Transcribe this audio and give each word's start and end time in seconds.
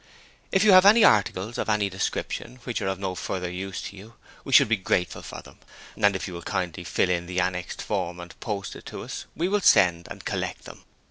If 0.51 0.63
you 0.63 0.71
have 0.71 0.87
any 0.87 1.03
articles 1.03 1.59
of 1.59 1.69
any 1.69 1.87
description 1.87 2.55
which 2.63 2.81
are 2.81 2.87
of 2.87 2.97
no 2.97 3.13
further 3.13 3.51
use 3.51 3.83
to 3.83 3.95
you, 3.95 4.15
we 4.43 4.51
should 4.51 4.67
be 4.67 4.75
grateful 4.75 5.21
for 5.21 5.43
them, 5.43 5.59
and 5.95 6.15
if 6.15 6.27
you 6.27 6.33
will 6.33 6.41
kindly 6.41 6.83
fill 6.83 7.11
in 7.11 7.29
annexed 7.29 7.83
form 7.83 8.19
and 8.19 8.39
post 8.39 8.75
it 8.75 8.87
to 8.87 9.03
us, 9.03 9.27
we 9.35 9.47
will 9.47 9.61
send 9.61 10.07
and 10.09 10.25
collect 10.25 10.63
them. 10.63 10.85